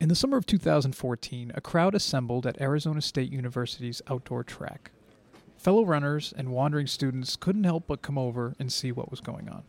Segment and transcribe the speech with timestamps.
[0.00, 4.92] In the summer of 2014, a crowd assembled at Arizona State University's outdoor track.
[5.58, 9.50] Fellow runners and wandering students couldn't help but come over and see what was going
[9.50, 9.62] on.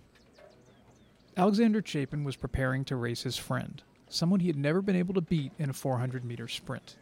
[1.36, 5.22] Alexander Chapin was preparing to race his friend, someone he had never been able to
[5.22, 6.96] beat in a 400 meter sprint.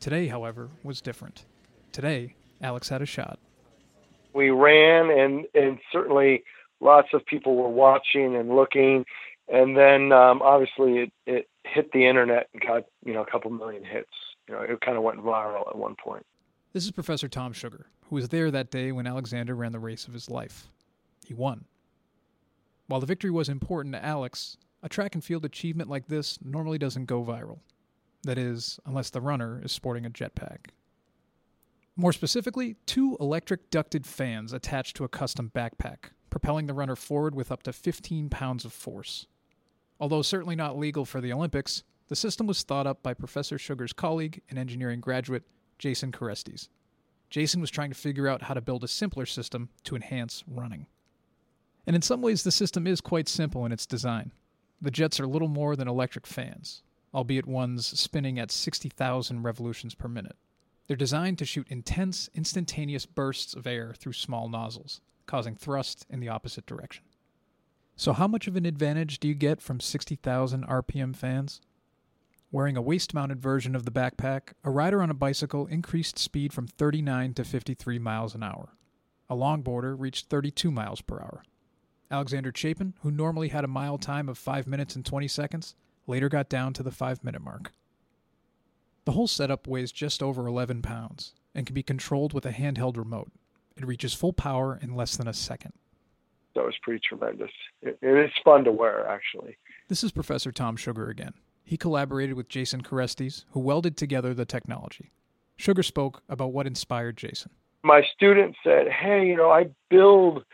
[0.00, 1.44] Today, however, was different.
[1.92, 3.38] Today, Alex had a shot.
[4.32, 6.42] We ran, and, and certainly
[6.80, 9.04] lots of people were watching and looking.
[9.46, 13.50] And then um, obviously it, it hit the internet and got you know a couple
[13.50, 14.10] million hits.
[14.48, 16.24] You know, it kind of went viral at one point.
[16.72, 20.06] This is Professor Tom Sugar, who was there that day when Alexander ran the race
[20.06, 20.68] of his life.
[21.26, 21.64] He won.
[22.86, 26.78] While the victory was important to Alex, a track and field achievement like this normally
[26.78, 27.58] doesn't go viral.
[28.22, 30.66] That is, unless the runner is sporting a jetpack.
[31.96, 37.34] More specifically, two electric ducted fans attached to a custom backpack, propelling the runner forward
[37.34, 39.26] with up to 15 pounds of force.
[40.00, 43.92] Although certainly not legal for the Olympics, the system was thought up by Professor Sugar's
[43.92, 45.44] colleague and engineering graduate,
[45.78, 46.68] Jason Kerestes.
[47.28, 50.86] Jason was trying to figure out how to build a simpler system to enhance running.
[51.86, 54.32] And in some ways, the system is quite simple in its design.
[54.80, 56.82] The jets are little more than electric fans,
[57.14, 60.36] albeit ones spinning at 60,000 revolutions per minute.
[60.86, 66.20] They're designed to shoot intense, instantaneous bursts of air through small nozzles, causing thrust in
[66.20, 67.04] the opposite direction.
[68.00, 71.60] So, how much of an advantage do you get from 60,000 RPM fans?
[72.50, 76.54] Wearing a waist mounted version of the backpack, a rider on a bicycle increased speed
[76.54, 78.70] from 39 to 53 miles an hour.
[79.28, 81.42] A longboarder reached 32 miles per hour.
[82.10, 85.74] Alexander Chapin, who normally had a mile time of 5 minutes and 20 seconds,
[86.06, 87.74] later got down to the 5 minute mark.
[89.04, 92.96] The whole setup weighs just over 11 pounds and can be controlled with a handheld
[92.96, 93.30] remote.
[93.76, 95.74] It reaches full power in less than a second
[96.54, 97.50] that was pretty tremendous.
[97.82, 99.56] It, it is fun to wear, actually.
[99.88, 101.34] This is Professor Tom Sugar again.
[101.64, 105.12] He collaborated with Jason Kerestes, who welded together the technology.
[105.56, 107.50] Sugar spoke about what inspired Jason.
[107.82, 110.44] My student said, Hey, you know, I build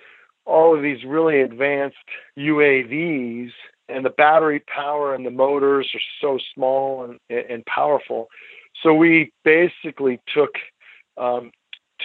[0.45, 1.97] all of these really advanced
[2.39, 3.51] UAVs,
[3.89, 8.29] and the battery power and the motors are so small and, and powerful.
[8.83, 10.55] So we basically took
[11.17, 11.51] um,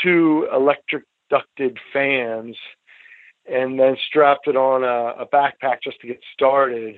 [0.02, 2.56] two electric ducted fans
[3.50, 6.98] and then strapped it on a, a backpack just to get started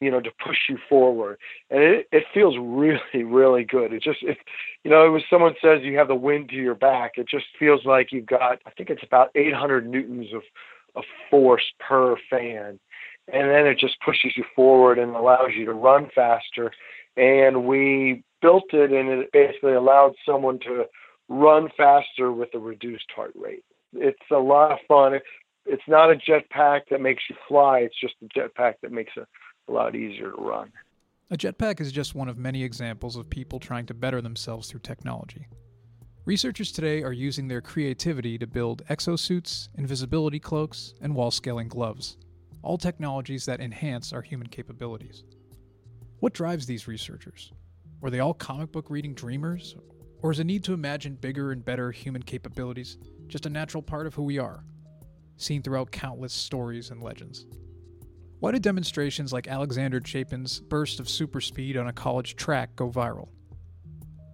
[0.00, 1.38] you know to push you forward.
[1.70, 3.92] And it, it feels really really good.
[3.92, 7.12] It just you know when someone says you have the wind to your back.
[7.16, 10.42] It just feels like you've got i think it's about 800 newtons of
[10.94, 12.78] of force per fan.
[13.32, 16.70] And then it just pushes you forward and allows you to run faster.
[17.16, 20.84] And we built it and it basically allowed someone to
[21.28, 23.64] run faster with a reduced heart rate.
[23.94, 25.18] It's a lot of fun
[25.66, 27.80] it's not a jetpack that makes you fly.
[27.80, 29.26] It's just a jetpack that makes it
[29.68, 30.72] a lot easier to run.
[31.30, 34.80] A jetpack is just one of many examples of people trying to better themselves through
[34.80, 35.46] technology.
[36.26, 42.16] Researchers today are using their creativity to build exosuits, invisibility cloaks, and wall scaling gloves,
[42.62, 45.24] all technologies that enhance our human capabilities.
[46.20, 47.52] What drives these researchers?
[48.00, 49.76] Were they all comic book reading dreamers?
[50.22, 54.06] Or is a need to imagine bigger and better human capabilities just a natural part
[54.06, 54.64] of who we are?
[55.36, 57.46] Seen throughout countless stories and legends.
[58.40, 62.90] Why do demonstrations like Alexander Chapin's burst of super speed on a college track go
[62.90, 63.28] viral?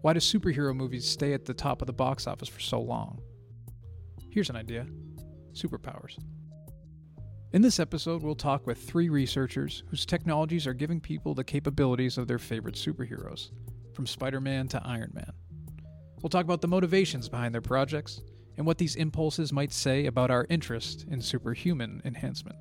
[0.02, 3.20] Why do superhero movies stay at the top of the box office for so long?
[4.30, 4.86] Here's an idea
[5.52, 6.18] superpowers.
[7.52, 12.16] In this episode, we'll talk with three researchers whose technologies are giving people the capabilities
[12.16, 13.50] of their favorite superheroes,
[13.92, 15.32] from Spider Man to Iron Man.
[16.22, 18.20] We'll talk about the motivations behind their projects
[18.60, 22.58] and what these impulses might say about our interest in superhuman enhancement.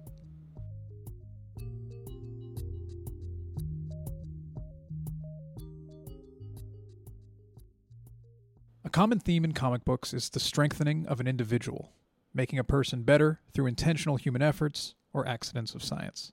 [8.85, 11.91] A common theme in comic books is the strengthening of an individual,
[12.33, 16.31] making a person better through intentional human efforts or accidents of science.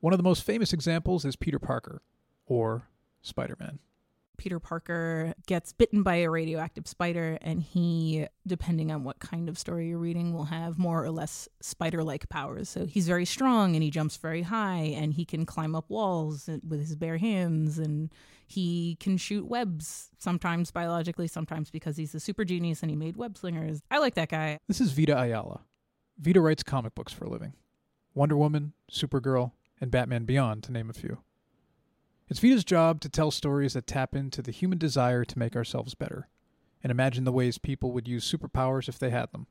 [0.00, 2.02] One of the most famous examples is Peter Parker,
[2.44, 2.90] or
[3.22, 3.78] Spider Man.
[4.36, 9.58] Peter Parker gets bitten by a radioactive spider, and he, depending on what kind of
[9.58, 12.68] story you're reading, will have more or less spider like powers.
[12.68, 16.48] So he's very strong and he jumps very high, and he can climb up walls
[16.66, 18.10] with his bare hands, and
[18.46, 23.16] he can shoot webs, sometimes biologically, sometimes because he's a super genius and he made
[23.16, 23.80] web slingers.
[23.90, 24.58] I like that guy.
[24.68, 25.62] This is Vita Ayala.
[26.18, 27.54] Vita writes comic books for a living
[28.14, 31.18] Wonder Woman, Supergirl, and Batman Beyond, to name a few.
[32.28, 35.94] It's Vita's job to tell stories that tap into the human desire to make ourselves
[35.94, 36.28] better
[36.82, 39.46] and imagine the ways people would use superpowers if they had them.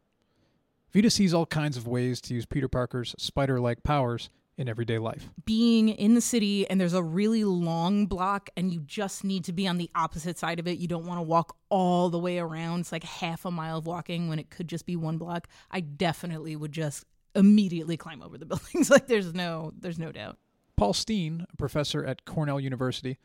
[0.92, 5.00] Vita sees all kinds of ways to use Peter Parker's spider like powers in everyday
[5.00, 5.30] life.
[5.46, 9.54] Being in the city and there's a really long block and you just need to
[9.54, 10.78] be on the opposite side of it.
[10.78, 12.82] You don't want to walk all the way around.
[12.82, 15.48] It's like half a mile of walking when it could just be one block.
[15.72, 17.06] I definitely would just
[17.36, 18.90] immediately climb over the buildings.
[18.90, 20.38] like there's no there's no doubt.
[20.76, 23.18] Paul Steen, a professor at Cornell University,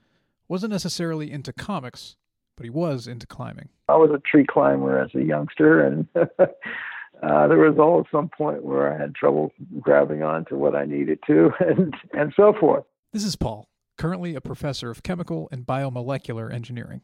[0.48, 2.16] wasn't necessarily into comics,
[2.56, 3.68] but he was into climbing.
[3.88, 8.28] I was a tree climber as a youngster, and uh, there was all at some
[8.28, 12.84] point where I had trouble grabbing onto what I needed to, and and so forth.
[13.12, 17.02] This is Paul, currently a professor of chemical and biomolecular engineering.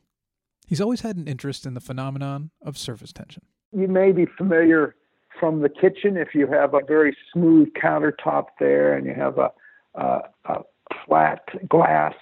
[0.67, 3.43] He's always had an interest in the phenomenon of surface tension.
[3.73, 4.94] You may be familiar
[5.38, 9.50] from the kitchen if you have a very smooth countertop there and you have a,
[9.94, 10.61] a, a
[11.06, 12.14] flat glass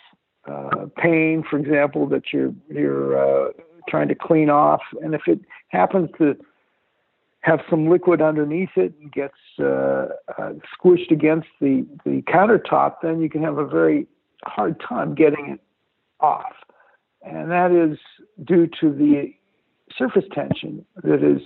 [0.51, 3.53] uh, pane, for example, that you're you're uh,
[3.89, 6.37] trying to clean off, and if it happens to
[7.41, 10.09] have some liquid underneath it and gets uh,
[10.39, 14.07] uh, squished against the the countertop, then you can have a very
[14.45, 15.61] hard time getting it
[16.21, 16.55] off,
[17.23, 17.99] and that is
[18.45, 19.33] due to the
[19.97, 21.43] surface tension that is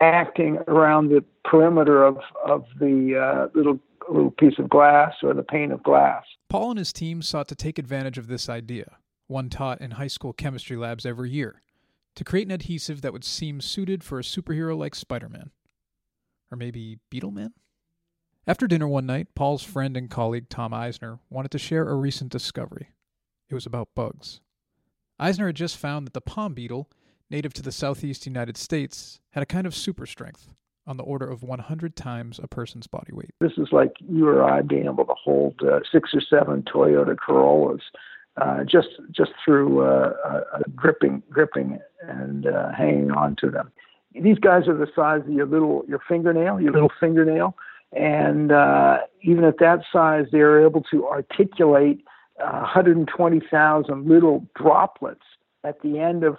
[0.00, 3.78] acting around the perimeter of of the uh, little
[4.08, 6.24] little piece of glass or the pane of glass.
[6.48, 8.96] Paul and his team sought to take advantage of this idea,
[9.26, 11.62] one taught in high school chemistry labs every year,
[12.14, 15.50] to create an adhesive that would seem suited for a superhero like Spider Man.
[16.50, 17.52] Or maybe Beetleman?
[18.46, 22.32] After dinner one night, Paul's friend and colleague Tom Eisner wanted to share a recent
[22.32, 22.88] discovery.
[23.50, 24.40] It was about bugs.
[25.18, 26.88] Eisner had just found that the palm beetle,
[27.30, 30.48] native to the southeast United States, had a kind of super strength,
[30.88, 33.30] on the order of 100 times a person's body weight.
[33.40, 37.16] This is like you or I being able to hold uh, six or seven Toyota
[37.16, 37.82] Corollas
[38.38, 40.40] uh, just just through uh, uh,
[40.74, 43.70] gripping gripping and uh, hanging on to them.
[44.18, 47.54] These guys are the size of your little your fingernail, your little fingernail,
[47.92, 52.02] and uh, even at that size, they are able to articulate
[52.36, 55.24] 120,000 little droplets
[55.68, 56.36] at the end of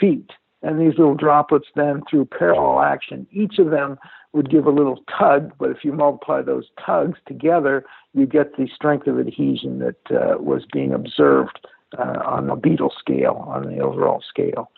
[0.00, 0.30] feet
[0.62, 3.98] and these little droplets then through parallel action, each of them
[4.32, 8.68] would give a little tug, but if you multiply those tugs together, you get the
[8.74, 11.66] strength of adhesion that uh, was being observed
[11.98, 14.70] uh, on the beetle scale, on the overall scale.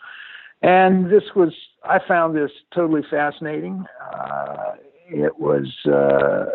[0.61, 1.53] And this was,
[1.83, 3.85] I found this totally fascinating.
[4.13, 4.73] Uh,
[5.07, 6.45] it was, uh,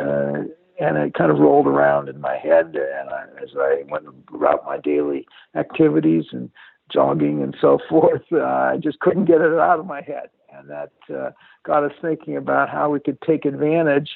[0.00, 0.42] uh,
[0.84, 4.64] and it kind of rolled around in my head and I, as I went about
[4.66, 6.50] my daily activities and
[6.92, 8.22] jogging and so forth.
[8.30, 11.30] Uh, I just couldn't get it out of my head, and that uh,
[11.64, 14.10] got us thinking about how we could take advantage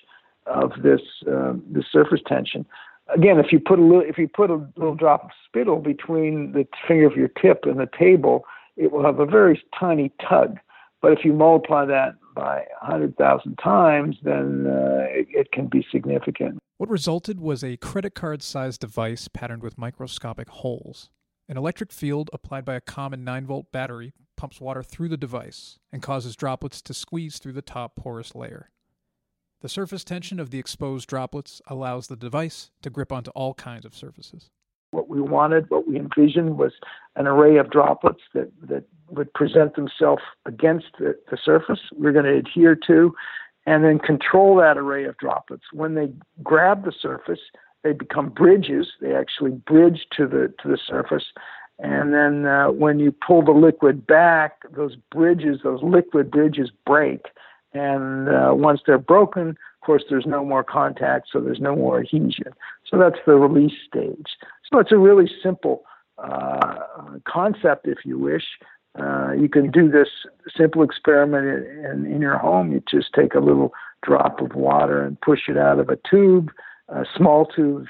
[0.47, 1.01] of this
[1.31, 2.67] uh, this surface tension.
[3.15, 6.53] Again, if you put a little if you put a little drop of spittle between
[6.53, 8.45] the finger of your tip and the table,
[8.77, 10.59] it will have a very tiny tug.
[11.01, 16.61] But if you multiply that by 100,000 times, then uh, it, it can be significant.
[16.77, 21.11] What resulted was a credit card sized device patterned with microscopic holes.
[21.49, 25.81] An electric field applied by a common 9 volt battery pumps water through the device
[25.91, 28.71] and causes droplets to squeeze through the top porous layer.
[29.61, 33.85] The surface tension of the exposed droplets allows the device to grip onto all kinds
[33.85, 34.51] of surfaces.
[34.91, 36.73] What we wanted, what we envisioned, was
[37.17, 42.25] an array of droplets that, that would present themselves against the, the surface we're going
[42.25, 43.15] to adhere to,
[43.67, 45.65] and then control that array of droplets.
[45.73, 46.11] When they
[46.43, 47.41] grab the surface,
[47.85, 48.89] they become bridges.
[49.01, 51.27] They actually bridge to the to the surface,
[51.79, 57.27] and then uh, when you pull the liquid back, those bridges, those liquid bridges, break.
[57.73, 62.01] And uh, once they're broken, of course, there's no more contact, so there's no more
[62.01, 62.53] adhesion.
[62.91, 64.27] So that's the release stage.
[64.73, 65.85] So it's a really simple
[66.19, 66.77] uh,
[67.27, 68.45] concept, if you wish.
[68.99, 70.09] Uh, you can do this
[70.57, 72.73] simple experiment in, in, in, your home.
[72.73, 73.73] You just take a little
[74.03, 76.51] drop of water and push it out of a tube
[76.89, 77.87] a small tube,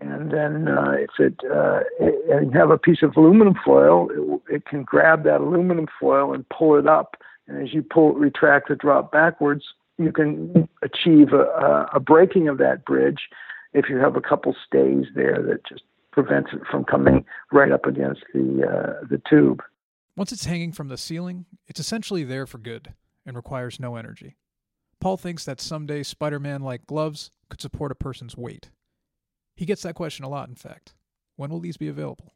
[0.00, 4.08] and then uh, if it, uh, it, and you have a piece of aluminum foil,
[4.10, 7.16] it, it can grab that aluminum foil and pull it up.
[7.46, 9.64] And as you pull, retract the drop backwards,
[9.98, 13.28] you can achieve a, a breaking of that bridge
[13.72, 15.82] if you have a couple stays there that just
[16.14, 19.62] prevents it from coming right up against the uh, the tube.
[20.16, 22.94] Once it's hanging from the ceiling, it's essentially there for good
[23.26, 24.36] and requires no energy.
[25.00, 28.70] Paul thinks that someday Spider Man like gloves could support a person's weight.
[29.56, 30.94] He gets that question a lot, in fact.
[31.36, 32.32] When will these be available?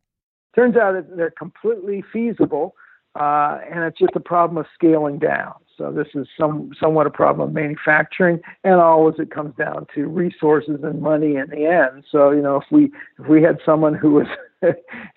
[0.55, 2.75] Turns out that they're completely feasible,
[3.19, 5.55] uh, and it's just a problem of scaling down.
[5.79, 10.09] So this is some somewhat a problem of manufacturing, and always it comes down to
[10.09, 12.05] resources and money in the end.
[12.11, 14.27] So you know, if we if we had someone who was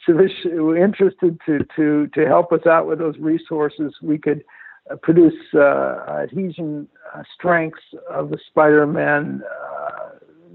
[0.08, 4.44] interested to to to help us out with those resources, we could
[4.92, 9.42] uh, produce uh, adhesion uh, strengths of the Spider-Man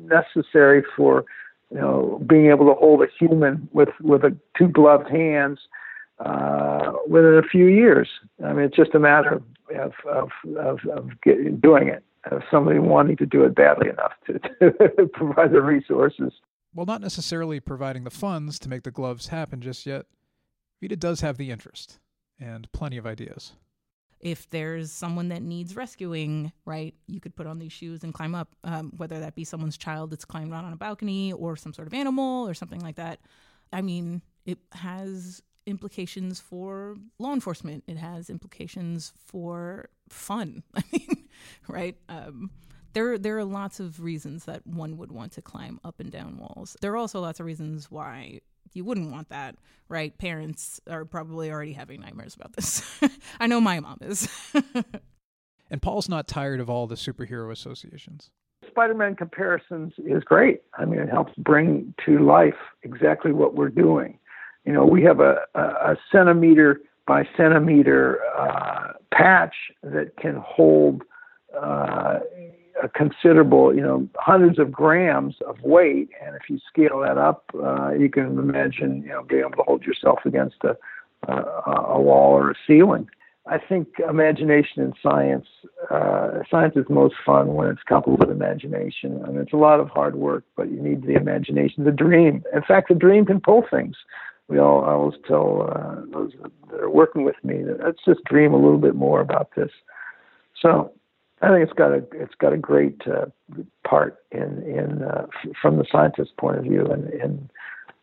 [0.04, 1.24] necessary for
[1.70, 5.58] you know being able to hold a human with with a two gloved hands
[6.18, 8.08] uh, within a few years.
[8.44, 9.42] I mean, it's just a matter of
[9.74, 12.02] of of, of, of get, doing it.
[12.30, 14.38] Of somebody wanting to do it badly enough to,
[14.96, 16.32] to provide the resources.
[16.74, 20.06] Well, not necessarily providing the funds to make the gloves happen just yet,
[20.82, 22.00] Vita does have the interest
[22.38, 23.52] and plenty of ideas.
[24.20, 28.34] If there's someone that needs rescuing, right, you could put on these shoes and climb
[28.34, 31.72] up, um, whether that be someone's child that's climbed out on a balcony or some
[31.72, 33.20] sort of animal or something like that.
[33.72, 37.84] I mean, it has implications for law enforcement.
[37.86, 40.62] It has implications for fun.
[40.74, 41.28] I mean,
[41.68, 41.96] right?
[42.08, 42.50] Um,
[42.92, 46.38] there, there are lots of reasons that one would want to climb up and down
[46.38, 46.76] walls.
[46.80, 48.40] There are also lots of reasons why
[48.72, 49.56] you wouldn't want that,
[49.88, 50.16] right?
[50.16, 52.82] Parents are probably already having nightmares about this.
[53.40, 54.28] I know my mom is.
[55.70, 58.30] and Paul's not tired of all the superhero associations.
[58.68, 60.62] Spider-Man comparisons is great.
[60.78, 64.18] I mean, it helps bring to life exactly what we're doing.
[64.66, 69.54] You know, we have a, a, a centimeter by centimeter uh, patch
[69.84, 71.02] that can hold
[71.56, 72.18] uh,
[72.82, 76.10] a considerable, you know, hundreds of grams of weight.
[76.24, 79.62] And if you scale that up, uh, you can imagine, you know, being able to
[79.62, 80.76] hold yourself against a,
[81.30, 81.32] a,
[81.90, 83.08] a wall or a ceiling.
[83.48, 85.46] I think imagination in science,
[85.88, 89.22] uh, science is most fun when it's coupled with imagination.
[89.24, 92.42] I mean, it's a lot of hard work, but you need the imagination, the dream.
[92.52, 93.94] In fact, the dream can pull things
[94.48, 96.32] we all I always tell uh, those
[96.70, 99.70] that are working with me that let's just dream a little bit more about this.
[100.60, 100.92] So
[101.42, 103.26] I think it's got a it's got a great uh,
[103.86, 107.50] part in in uh, f- from the scientist's point of view and in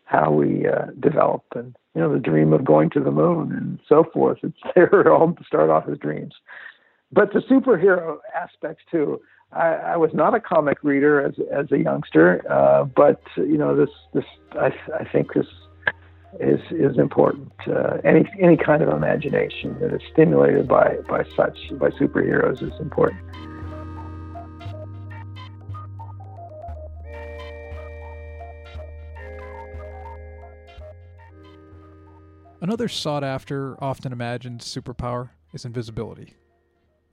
[0.04, 3.80] how we uh, develop and you know the dream of going to the moon and
[3.88, 4.38] so forth.
[4.42, 6.34] It's they're all start off as dreams,
[7.10, 9.20] but the superhero aspects too.
[9.52, 13.74] I, I was not a comic reader as as a youngster, uh, but you know
[13.74, 15.46] this this I I think this
[16.40, 17.52] is is important.
[17.66, 22.78] Uh, any any kind of imagination that is stimulated by by such by superheroes is
[22.80, 23.20] important.
[32.64, 36.32] Another sought after, often imagined superpower is invisibility.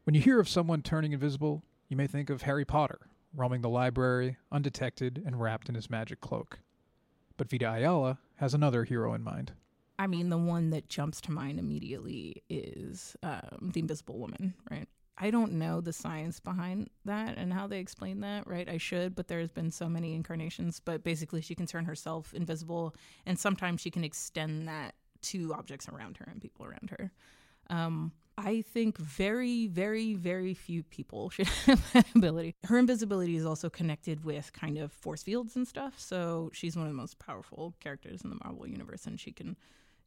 [0.06, 3.00] When you hear of someone turning invisible, you may think of Harry Potter,
[3.36, 6.60] roaming the library, undetected and wrapped in his magic cloak.
[7.36, 9.54] But Vita Ayala has another hero in mind.
[10.00, 14.88] I mean, the one that jumps to mind immediately is um, the Invisible Woman, right?
[15.16, 18.68] I don't know the science behind that and how they explain that, right?
[18.68, 20.80] I should, but there's been so many incarnations.
[20.80, 22.96] But basically, she can turn herself invisible,
[23.28, 27.12] and sometimes she can extend that to objects around her and people around her.
[27.70, 32.56] Um, I think very, very, very few people should have that ability.
[32.64, 36.00] Her invisibility is also connected with kind of force fields and stuff.
[36.00, 39.56] So she's one of the most powerful characters in the Marvel universe, and she can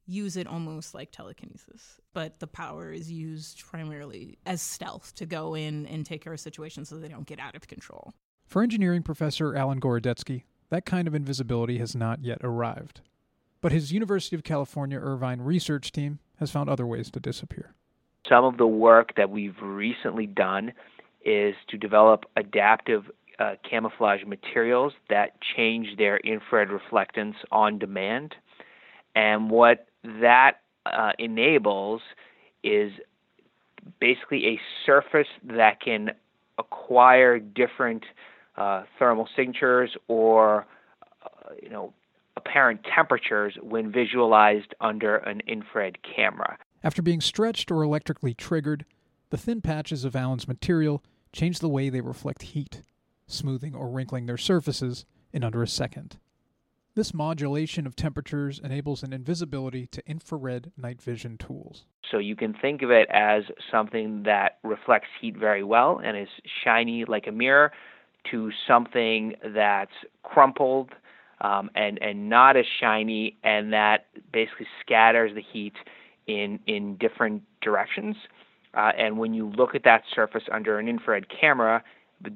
[0.06, 2.00] use it almost like telekinesis.
[2.12, 6.40] But the power is used primarily as stealth to go in and take care of
[6.40, 8.12] situations so they don't get out of control.
[8.46, 13.00] For engineering professor Alon Gorodetsky, that kind of invisibility has not yet arrived.
[13.60, 17.74] But his University of California Irvine research team has found other ways to disappear.
[18.28, 20.72] Some of the work that we've recently done
[21.24, 23.04] is to develop adaptive
[23.38, 28.34] uh, camouflage materials that change their infrared reflectance on demand.
[29.14, 32.02] And what that uh, enables
[32.62, 32.92] is
[34.00, 36.10] basically a surface that can
[36.58, 38.04] acquire different
[38.56, 40.66] uh, thermal signatures or
[41.24, 41.92] uh, you know
[42.36, 46.58] apparent temperatures when visualized under an infrared camera.
[46.84, 48.84] After being stretched or electrically triggered,
[49.30, 52.82] the thin patches of Alon's material change the way they reflect heat,
[53.26, 56.18] smoothing or wrinkling their surfaces in under a second.
[56.94, 61.86] This modulation of temperatures enables an invisibility to infrared night vision tools.
[62.08, 66.28] So you can think of it as something that reflects heat very well and is
[66.62, 67.72] shiny like a mirror
[68.30, 69.90] to something that's
[70.22, 70.90] crumpled
[71.40, 75.74] um, and, and not as shiny and that basically scatters the heat
[76.26, 78.16] in in different directions.
[78.74, 81.82] Uh, and when you look at that surface under an infrared camera,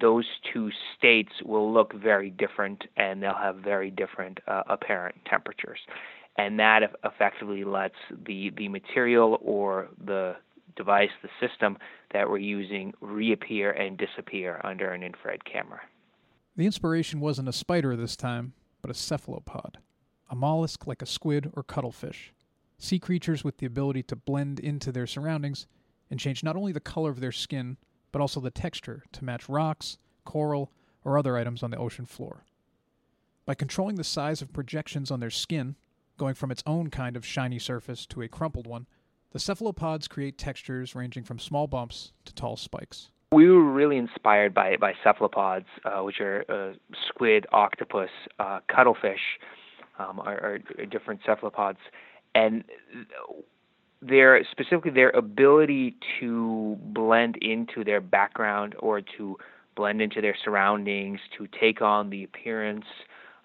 [0.00, 5.78] those two states will look very different and they'll have very different uh, apparent temperatures.
[6.36, 10.36] And that effectively lets the, the material or the
[10.76, 11.76] device, the system
[12.12, 15.80] that we're using, reappear and disappear under an infrared camera.
[16.56, 19.78] The inspiration wasn't a spider this time, but a cephalopod,
[20.30, 22.32] a mollusk like a squid or cuttlefish
[22.78, 25.66] sea creatures with the ability to blend into their surroundings
[26.10, 27.76] and change not only the color of their skin,
[28.12, 30.72] but also the texture to match rocks, coral,
[31.04, 32.44] or other items on the ocean floor.
[33.44, 35.76] By controlling the size of projections on their skin,
[36.16, 38.86] going from its own kind of shiny surface to a crumpled one,
[39.32, 43.10] the cephalopods create textures ranging from small bumps to tall spikes.
[43.30, 46.72] We were really inspired by by cephalopods, uh, which are uh,
[47.08, 48.08] squid, octopus,
[48.38, 49.20] uh, cuttlefish,
[49.98, 51.78] um, are, are, different cephalopods,
[52.34, 52.64] and
[54.00, 59.36] their specifically their ability to blend into their background or to
[59.76, 62.84] blend into their surroundings, to take on the appearance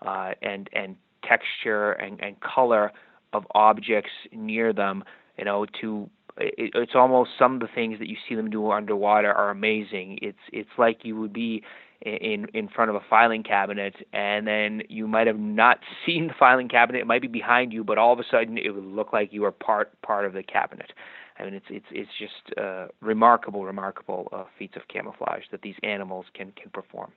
[0.05, 2.91] uh, and and texture and, and color
[3.33, 5.03] of objects near them.
[5.37, 8.71] You know, to it, it's almost some of the things that you see them do
[8.71, 10.19] underwater are amazing.
[10.21, 11.63] It's it's like you would be
[12.05, 16.33] in in front of a filing cabinet and then you might have not seen the
[16.38, 17.00] filing cabinet.
[17.00, 19.41] It might be behind you but all of a sudden it would look like you
[19.41, 20.91] were part part of the cabinet.
[21.39, 25.75] I mean it's it's it's just uh, remarkable remarkable uh, feats of camouflage that these
[25.83, 27.12] animals can can perform.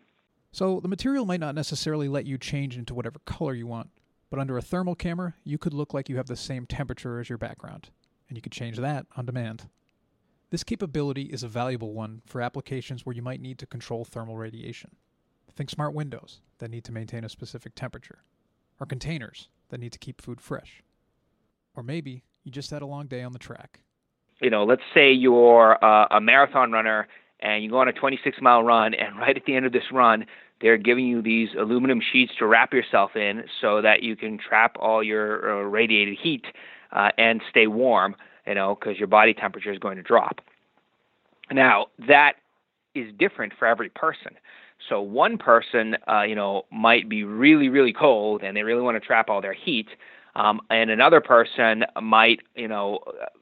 [0.52, 3.90] So the material might not necessarily let you change into whatever color you want
[4.30, 7.28] but under a thermal camera you could look like you have the same temperature as
[7.28, 7.90] your background
[8.28, 9.68] and you could change that on demand.
[10.50, 14.36] This capability is a valuable one for applications where you might need to control thermal
[14.36, 14.90] radiation.
[15.56, 18.18] Think smart windows that need to maintain a specific temperature,
[18.78, 20.82] or containers that need to keep food fresh.
[21.74, 23.80] Or maybe you just had a long day on the track.
[24.40, 27.08] You know, let's say you're uh, a marathon runner
[27.40, 29.90] and you go on a 26 mile run, and right at the end of this
[29.92, 30.26] run,
[30.60, 34.76] they're giving you these aluminum sheets to wrap yourself in so that you can trap
[34.78, 36.44] all your uh, radiated heat
[36.92, 38.14] uh, and stay warm,
[38.46, 40.40] you know, because your body temperature is going to drop.
[41.50, 42.34] Now, that
[42.94, 44.32] is different for every person.
[44.88, 49.00] So one person, uh, you know, might be really, really cold and they really want
[49.00, 49.88] to trap all their heat,
[50.34, 53.00] um, and another person might, you know,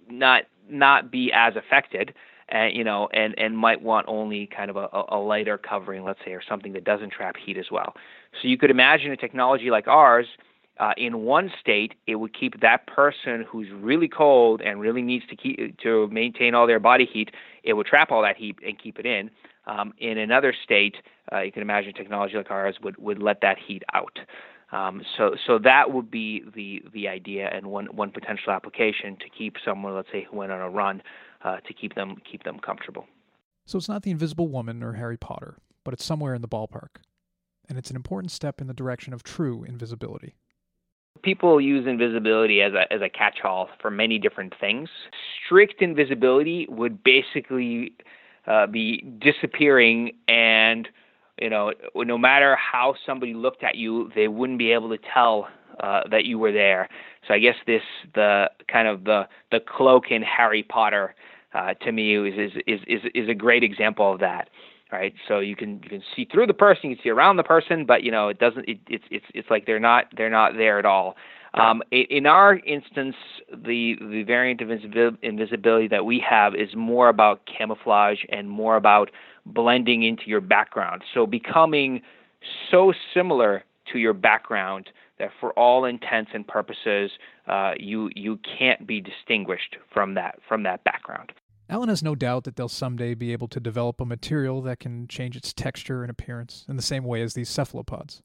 [0.08, 2.14] not not be as affected,
[2.48, 6.20] and you know, and and might want only kind of a, a lighter covering, let's
[6.24, 7.94] say, or something that doesn't trap heat as well.
[8.40, 10.26] So you could imagine a technology like ours
[10.78, 15.24] uh, in one state, it would keep that person who's really cold and really needs
[15.26, 17.30] to keep to maintain all their body heat.
[17.62, 19.30] It would trap all that heat and keep it in.
[19.66, 20.96] Um, in another state,
[21.32, 24.18] uh, you can imagine technology like ours would, would let that heat out.
[24.72, 29.28] Um, so so that would be the the idea and one one potential application to
[29.28, 31.02] keep someone, let's say, who went on a run,
[31.44, 33.06] uh, to keep them keep them comfortable.
[33.66, 36.96] So it's not the Invisible Woman or Harry Potter, but it's somewhere in the ballpark,
[37.68, 40.34] and it's an important step in the direction of true invisibility
[41.22, 44.88] people use invisibility as a as a catch-all for many different things.
[45.44, 47.92] Strict invisibility would basically
[48.46, 50.88] uh, be disappearing, and
[51.40, 55.48] you know, no matter how somebody looked at you, they wouldn't be able to tell
[55.80, 56.88] uh, that you were there.
[57.26, 57.82] So I guess this
[58.14, 61.14] the kind of the the cloak in Harry Potter
[61.54, 64.48] uh, to me is, is is is a great example of that
[64.92, 65.14] right?
[65.28, 67.84] So you can you can see through the person, you can see around the person,
[67.86, 68.68] but you know it doesn't.
[68.68, 71.16] It, it's it's it's like they're not they're not there at all.
[71.54, 73.14] Um, in our instance,
[73.50, 79.10] the the variant of invisibility that we have is more about camouflage and more about
[79.46, 81.02] blending into your background.
[81.12, 82.02] So becoming
[82.70, 87.12] so similar to your background that for all intents and purposes,
[87.46, 91.32] uh, you you can't be distinguished from that from that background.
[91.68, 95.08] Alon has no doubt that they'll someday be able to develop a material that can
[95.08, 98.22] change its texture and appearance in the same way as these cephalopods.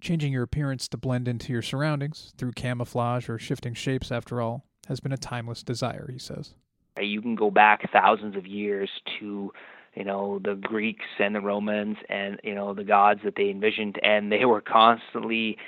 [0.00, 4.64] Changing your appearance to blend into your surroundings through camouflage or shifting shapes, after all,
[4.88, 6.54] has been a timeless desire, he says.
[7.00, 9.52] You can go back thousands of years to,
[9.94, 14.00] you know, the Greeks and the Romans and, you know, the gods that they envisioned,
[14.02, 15.58] and they were constantly,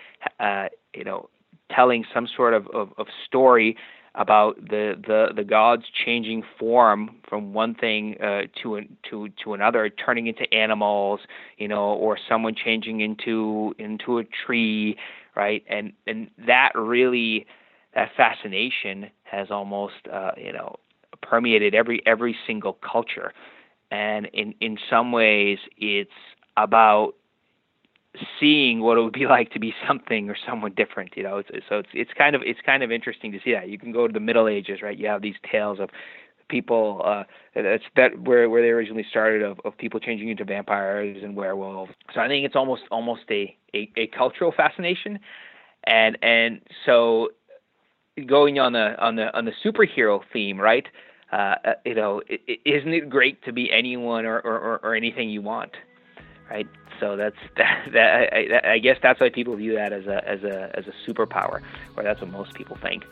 [0.41, 1.29] uh, you know,
[1.71, 3.77] telling some sort of, of, of story
[4.15, 9.89] about the, the, the gods changing form from one thing uh, to to to another,
[9.89, 11.21] turning into animals,
[11.57, 14.97] you know, or someone changing into into a tree,
[15.35, 15.65] right?
[15.69, 17.47] And and that really
[17.95, 20.77] that fascination has almost uh, you know
[21.23, 23.33] permeated every every single culture,
[23.91, 26.11] and in in some ways it's
[26.59, 27.15] about
[28.39, 31.43] seeing what it would be like to be something or someone different you know?
[31.69, 33.69] So it's it's kind of it's kind of interesting to see that.
[33.69, 34.97] You can go to the middle ages right?
[34.97, 35.91] You have these tales of
[36.49, 41.23] people uh that's that where where they originally started of, of people changing into vampires
[41.23, 41.93] and werewolves.
[42.15, 45.19] So i think it's almost almost a a, a cultural fascination.
[45.85, 47.31] And and so
[48.27, 50.87] going on the on the on the superhero theme right
[51.33, 52.21] uh, uh you know
[52.65, 55.73] isn't it great to be anyone or, or, or anything you want
[56.53, 56.69] right?
[57.01, 57.89] So that's that.
[57.93, 61.11] that I, I, guess that's why people view that as a as a as a
[61.11, 61.61] superpower,
[61.97, 63.05] or that's what most people think.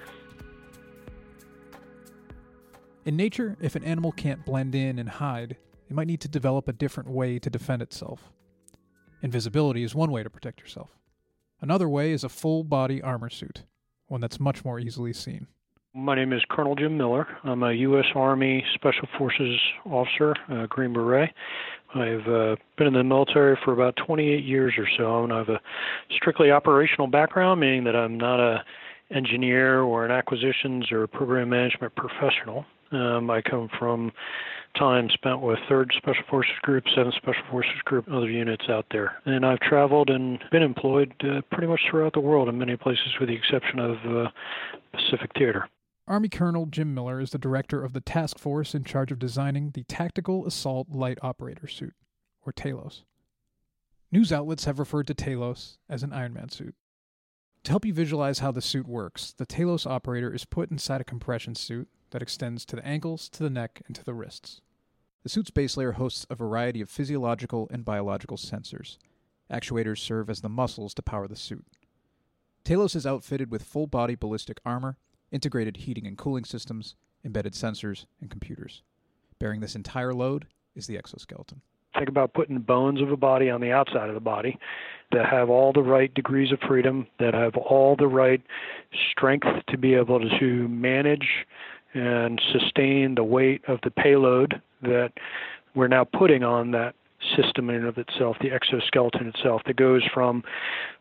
[3.04, 5.56] In nature, if an animal can't blend in and hide,
[5.88, 8.30] it might need to develop a different way to defend itself.
[9.22, 10.90] Invisibility is one way to protect yourself.
[11.62, 13.64] Another way is a full body armor suit,
[14.06, 15.46] one that's much more easily seen.
[15.92, 17.26] My name is Colonel Jim Miller.
[17.42, 18.04] I'm a U.S.
[18.14, 21.30] Army Special Forces officer, uh, Green Beret.
[21.94, 25.48] I've uh, been in the military for about 28 years or so, and I have
[25.48, 25.60] a
[26.16, 28.64] strictly operational background, meaning that I'm not a
[29.10, 32.64] engineer or an acquisitions or program management professional.
[32.92, 34.12] Um, I come from
[34.76, 39.20] time spent with 3rd Special Forces Group, 7th Special Forces Group, other units out there.
[39.24, 43.08] And I've traveled and been employed uh, pretty much throughout the world in many places,
[43.18, 44.30] with the exception of uh,
[44.92, 45.68] Pacific Theater.
[46.10, 49.70] Army Colonel Jim Miller is the director of the task force in charge of designing
[49.70, 51.94] the Tactical Assault Light Operator Suit,
[52.44, 53.04] or TALOS.
[54.10, 56.74] News outlets have referred to TALOS as an Iron Man suit.
[57.62, 61.04] To help you visualize how the suit works, the TALOS operator is put inside a
[61.04, 64.60] compression suit that extends to the ankles, to the neck, and to the wrists.
[65.22, 68.98] The suit's base layer hosts a variety of physiological and biological sensors.
[69.48, 71.66] Actuators serve as the muscles to power the suit.
[72.64, 74.96] Talos is outfitted with full body ballistic armor
[75.32, 78.82] integrated heating and cooling systems, embedded sensors, and computers.
[79.38, 81.60] Bearing this entire load is the exoskeleton.
[81.96, 84.58] Think about putting the bones of a body on the outside of the body
[85.12, 88.40] that have all the right degrees of freedom, that have all the right
[89.10, 91.46] strength to be able to manage
[91.94, 95.12] and sustain the weight of the payload that
[95.74, 96.94] we're now putting on that
[97.36, 100.42] system in and of itself, the exoskeleton itself, that goes from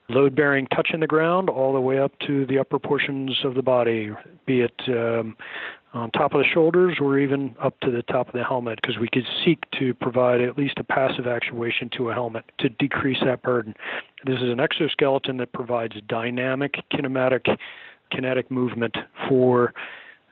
[0.10, 3.62] load bearing touching the ground all the way up to the upper portions of the
[3.62, 4.12] body,
[4.46, 5.38] be it um,
[5.94, 8.98] on top of the shoulders or even up to the top of the helmet, because
[8.98, 13.20] we could seek to provide at least a passive actuation to a helmet to decrease
[13.24, 13.74] that burden.
[14.26, 17.58] This is an exoskeleton that provides dynamic kinematic
[18.12, 18.96] kinetic movement
[19.28, 19.74] for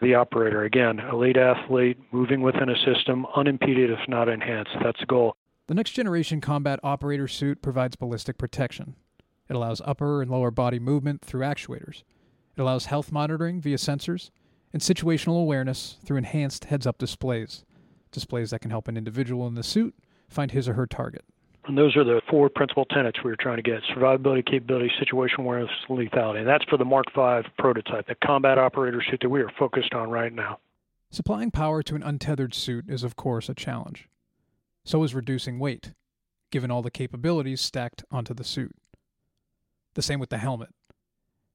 [0.01, 0.63] the operator.
[0.63, 4.71] Again, elite athlete moving within a system, unimpeded if not enhanced.
[4.83, 5.35] That's the goal.
[5.67, 8.95] The next generation combat operator suit provides ballistic protection.
[9.49, 12.03] It allows upper and lower body movement through actuators.
[12.55, 14.29] It allows health monitoring via sensors
[14.71, 17.65] and situational awareness through enhanced heads up displays,
[18.11, 19.93] displays that can help an individual in the suit
[20.29, 21.25] find his or her target.
[21.65, 25.39] And those are the four principal tenets we were trying to get survivability, capability, situational
[25.39, 26.39] awareness, lethality.
[26.39, 29.93] And that's for the Mark V prototype, the combat operator suit that we are focused
[29.93, 30.59] on right now.
[31.11, 34.07] Supplying power to an untethered suit is, of course, a challenge.
[34.87, 35.91] So is reducing weight,
[36.49, 38.73] given all the capabilities stacked onto the suit.
[39.95, 40.69] The same with the helmet.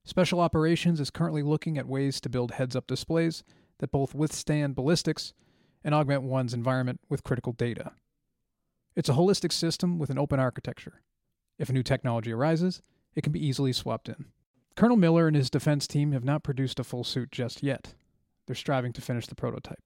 [0.04, 3.42] Special Operations is currently looking at ways to build heads up displays
[3.78, 5.32] that both withstand ballistics
[5.82, 7.92] and augment one's environment with critical data.
[8.94, 11.00] It's a holistic system with an open architecture.
[11.58, 12.82] If a new technology arises,
[13.14, 14.26] it can be easily swapped in.
[14.76, 17.94] Colonel Miller and his defense team have not produced a full suit just yet.
[18.46, 19.82] They're striving to finish the prototype.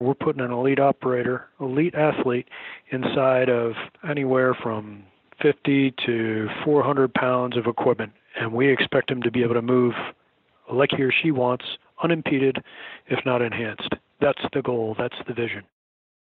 [0.00, 2.48] We're putting an elite operator, elite athlete
[2.90, 3.72] inside of
[4.08, 5.02] anywhere from
[5.42, 9.94] 50 to 400 pounds of equipment, and we expect him to be able to move
[10.72, 11.64] like he or she wants,
[12.02, 12.58] unimpeded,
[13.08, 13.94] if not enhanced.
[14.20, 15.64] That's the goal, that's the vision.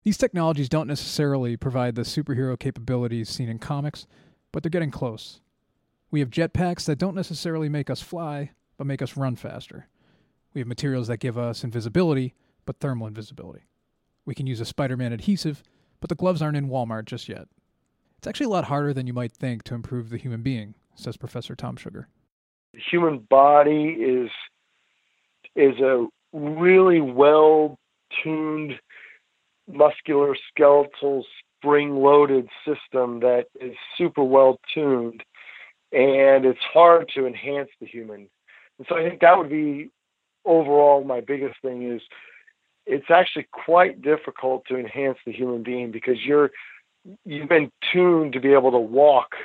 [0.04, 4.06] These technologies don't necessarily provide the superhero capabilities seen in comics,
[4.52, 5.42] but they're getting close.
[6.12, 9.88] We have jetpacks that don't necessarily make us fly, but make us run faster.
[10.54, 12.36] We have materials that give us invisibility,
[12.66, 13.64] but thermal invisibility.
[14.26, 15.64] We can use a Spider Man adhesive,
[16.00, 17.48] but the gloves aren't in Walmart just yet.
[18.18, 21.18] It's actually a lot harder than you might think to improve the human being, says
[21.18, 22.08] Professor Tom Sugar.
[22.74, 24.32] The human body is
[25.56, 27.80] is a really well
[28.24, 28.80] tuned
[29.68, 31.26] muscular skeletal
[31.60, 35.24] spring loaded system that is super well tuned
[35.92, 38.28] and it's hard to enhance the human.
[38.78, 39.90] And so I think that would be
[40.44, 42.02] overall my biggest thing is
[42.86, 46.52] it's actually quite difficult to enhance the human being because you're
[47.24, 49.36] you've been tuned to be able to walk,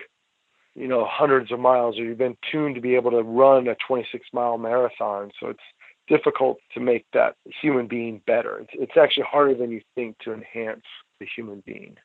[0.75, 3.77] you know, hundreds of miles, or you've been tuned to be able to run a
[3.87, 5.31] 26 mile marathon.
[5.39, 5.61] So it's
[6.09, 8.61] difficult to make that human being better.
[8.61, 10.85] It's, it's actually harder than you think to enhance
[11.21, 11.97] the human being.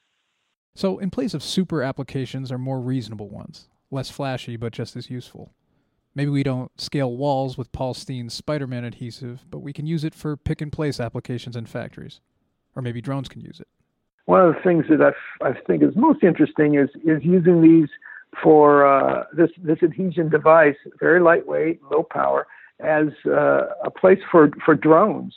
[0.76, 5.10] So, in place of super applications are more reasonable ones, less flashy but just as
[5.10, 5.54] useful.
[6.16, 10.04] Maybe we don't scale walls with Paul Steen's Spider Man adhesive, but we can use
[10.04, 12.22] it for pick and place applications in factories.
[12.76, 13.68] Or maybe drones can use it
[14.26, 17.90] one of the things that I, think is most interesting is is using these
[18.44, 22.48] for uh, this this adhesion device, very lightweight, low power,
[22.80, 25.34] as uh, a place for for drones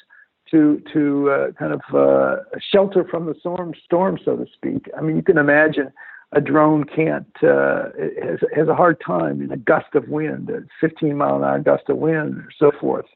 [0.51, 4.89] to to uh, kind of uh, shelter from the storm storm, so to speak.
[4.97, 5.93] I mean, you can imagine
[6.33, 7.85] a drone can't uh,
[8.23, 11.59] has has a hard time in a gust of wind, a 15 mile an hour
[11.59, 13.07] gust of wind, or so forth,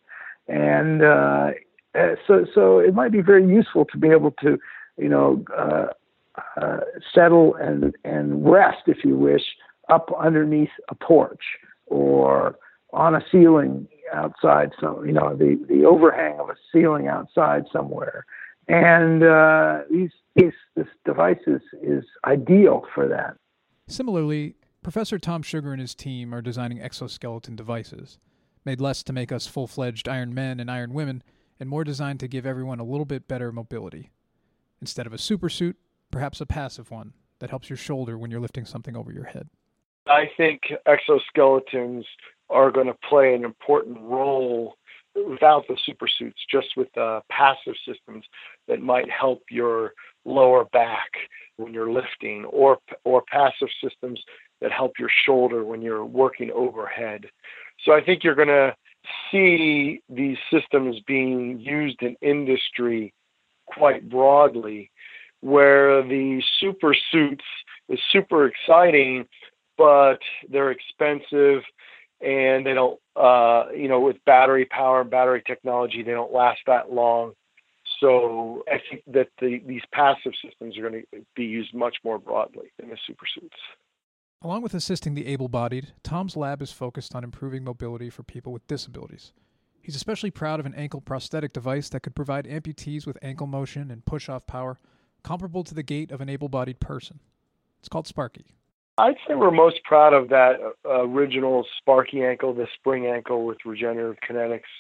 [0.48, 1.51] and uh,
[2.27, 4.59] so so it might be very useful to be able to
[4.96, 5.87] you know, uh,
[6.61, 6.81] uh,
[7.14, 9.42] settle and and rest, if you wish,
[9.88, 11.42] up underneath a porch
[11.87, 12.57] or
[12.92, 18.27] on a ceiling outside some you know the the overhang of a ceiling outside somewhere
[18.72, 23.37] and uh, these, these this device is, is ideal for that.
[23.87, 28.18] Similarly professor tom sugar and his team are designing exoskeleton devices
[28.64, 31.22] made less to make us full-fledged iron men and iron women
[31.61, 34.11] and more designed to give everyone a little bit better mobility.
[34.80, 35.76] Instead of a super suit
[36.11, 39.48] perhaps a passive one that helps your shoulder when you're lifting something over your head.
[40.06, 42.04] I think exoskeletons
[42.48, 44.76] are going to play an important role
[45.14, 48.25] without the super suits, just with uh, passive systems
[48.68, 49.92] that might help your
[50.25, 51.11] lower back
[51.57, 54.20] when you're lifting, or or passive systems
[54.61, 57.27] that help your shoulder when you're working overhead.
[57.85, 58.75] So I think you're going to
[59.31, 63.12] see these systems being used in industry
[63.66, 64.90] quite broadly,
[65.40, 67.44] where the super suits
[67.88, 69.27] is super exciting,
[69.77, 71.62] but they're expensive
[72.22, 76.61] and they don't uh, you know with battery power and battery technology they don't last
[76.66, 77.32] that long.
[78.00, 82.18] So i think that the, these passive systems are going to be used much more
[82.18, 83.58] broadly in the supersuits
[84.40, 88.66] along with assisting the able-bodied tom's lab is focused on improving mobility for people with
[88.66, 89.32] disabilities.
[89.80, 93.90] He's especially proud of an ankle prosthetic device that could provide amputees with ankle motion
[93.90, 94.78] and push-off power
[95.22, 97.20] comparable to the gait of an able-bodied person.
[97.80, 98.54] It's called sparky
[98.98, 103.59] I'd say we're most proud of that uh, original Sparky ankle, the spring ankle with
[103.64, 104.70] regenerative kinetics,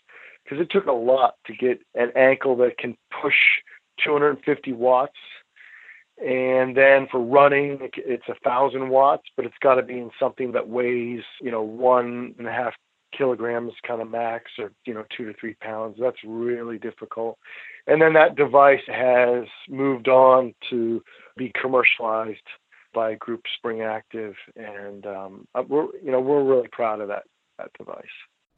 [0.44, 3.34] because it took a lot to get an ankle that can push
[4.04, 5.16] 250 watts.
[6.18, 10.52] And then for running, it's a thousand watts, but it's got to be in something
[10.52, 12.74] that weighs, you know, one and a half
[13.16, 15.96] kilograms kind of max or, you know, two to three pounds.
[15.98, 17.38] That's really difficult.
[17.86, 21.02] And then that device has moved on to
[21.36, 22.46] be commercialized
[22.92, 27.24] by Group Spring Active, and um, uh, we're you know we're really proud of that
[27.58, 28.04] that device.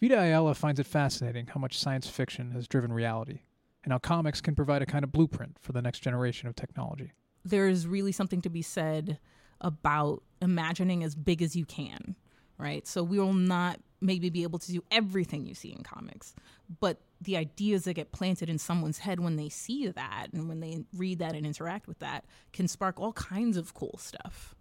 [0.01, 3.41] Vita Ayala finds it fascinating how much science fiction has driven reality,
[3.85, 7.13] and how comics can provide a kind of blueprint for the next generation of technology.
[7.45, 9.19] There's really something to be said
[9.61, 12.17] about imagining as big as you can,
[12.59, 12.87] right?
[12.87, 16.35] So we will not maybe be able to do everything you see in comics,
[16.81, 20.61] but the ideas that get planted in someone's head when they see that and when
[20.61, 24.55] they read that and interact with that can spark all kinds of cool stuff.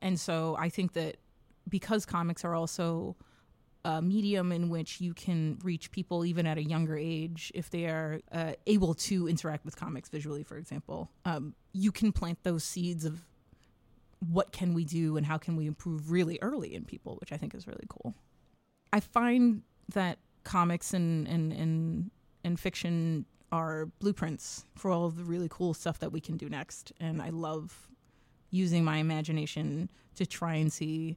[0.00, 1.16] And so I think that
[1.68, 3.16] because comics are also
[3.84, 7.86] a medium in which you can reach people even at a younger age if they
[7.86, 12.62] are uh, able to interact with comics visually, for example, um, you can plant those
[12.62, 13.24] seeds of
[14.28, 17.38] what can we do and how can we improve really early in people, which I
[17.38, 18.14] think is really cool.
[18.92, 19.62] I find
[19.94, 22.10] that comics and and and
[22.44, 26.92] and fiction are blueprints for all the really cool stuff that we can do next.
[27.00, 27.88] And I love
[28.50, 31.16] using my imagination to try and see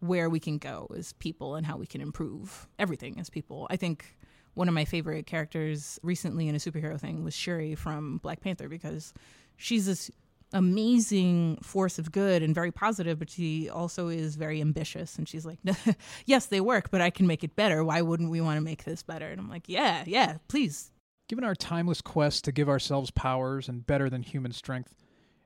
[0.00, 3.66] where we can go as people and how we can improve everything as people.
[3.70, 4.16] I think
[4.54, 8.68] one of my favorite characters recently in a superhero thing was Shuri from Black Panther
[8.68, 9.12] because
[9.56, 10.10] she's this
[10.52, 15.16] amazing force of good and very positive, but she also is very ambitious.
[15.16, 15.58] And she's like,
[16.26, 17.84] yes, they work, but I can make it better.
[17.84, 19.26] Why wouldn't we want to make this better?
[19.28, 20.90] And I'm like, yeah, yeah, please.
[21.28, 24.94] Given our timeless quest to give ourselves powers and better than human strength,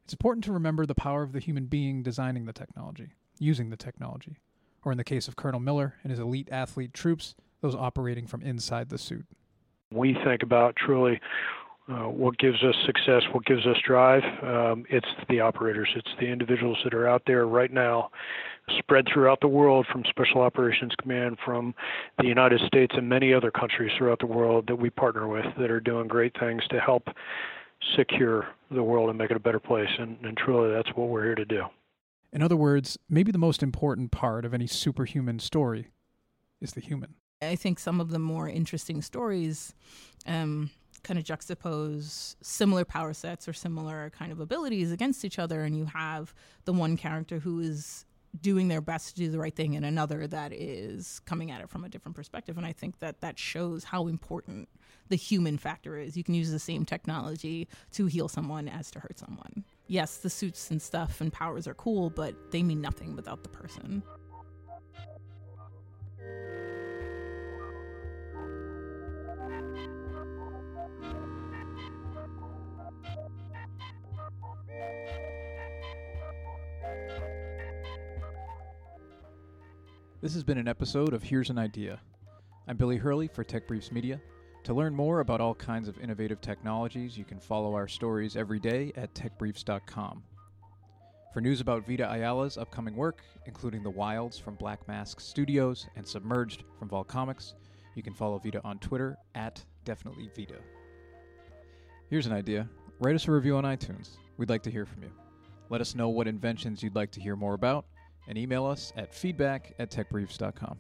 [0.04, 3.76] it's important to remember the power of the human being designing the technology, using the
[3.76, 4.38] technology,
[4.84, 8.42] or in the case of Colonel Miller and his elite athlete troops, those operating from
[8.42, 9.26] inside the suit.
[9.90, 11.20] We think about truly
[11.88, 16.26] uh, what gives us success, what gives us drive, um, it's the operators, it's the
[16.26, 18.10] individuals that are out there right now,
[18.78, 21.74] spread throughout the world from Special Operations Command, from
[22.18, 25.70] the United States and many other countries throughout the world that we partner with that
[25.70, 27.08] are doing great things to help
[27.96, 29.90] secure the world and make it a better place.
[29.98, 31.64] And, and truly, that's what we're here to do.
[32.32, 35.90] In other words, maybe the most important part of any superhuman story
[36.60, 37.14] is the human.
[37.42, 39.74] I think some of the more interesting stories
[40.26, 40.70] um,
[41.04, 45.76] kind of juxtapose similar power sets or similar kind of abilities against each other and
[45.76, 48.04] you have the one character who is
[48.40, 51.68] doing their best to do the right thing and another that is coming at it
[51.68, 52.56] from a different perspective.
[52.56, 54.68] And i think that that shows how important
[55.08, 56.16] the human factor is.
[56.16, 59.64] You can use the same technology to heal someone as to hurt someone.
[59.86, 63.50] Yes the suits and stuff and powers are cool but they mean nothing without the
[63.50, 64.02] person
[80.24, 82.00] This has been an episode of Here's an Idea.
[82.66, 84.18] I'm Billy Hurley for Tech Briefs Media.
[84.62, 88.58] To learn more about all kinds of innovative technologies, you can follow our stories every
[88.58, 90.22] day at techbriefs.com.
[91.34, 96.08] For news about Vita Ayala's upcoming work, including The Wilds from Black Mask Studios and
[96.08, 97.52] Submerged from Vault Comics,
[97.94, 100.56] you can follow Vita on Twitter at Definitely Vita.
[102.08, 102.66] Here's an idea
[102.98, 104.16] write us a review on iTunes.
[104.38, 105.10] We'd like to hear from you.
[105.68, 107.84] Let us know what inventions you'd like to hear more about,
[108.28, 110.78] and email us at feedback at techbriefs.com.